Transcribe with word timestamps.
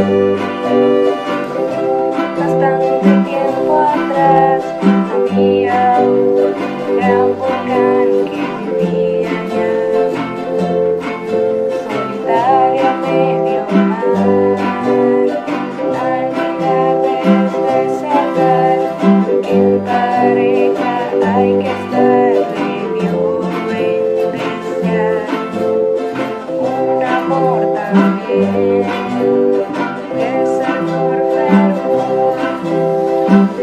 Música 0.00 0.99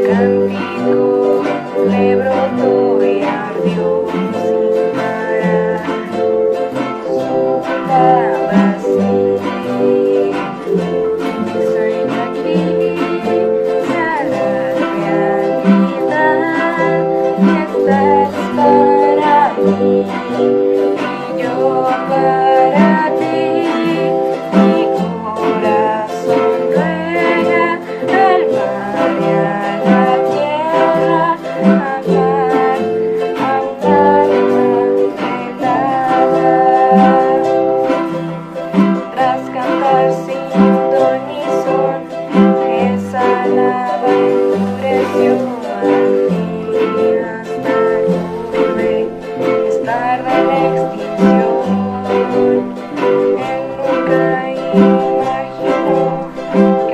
Cantico 0.08 1.44
le 1.90 2.16
brotó. 2.16 2.87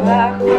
bajo 0.04 0.53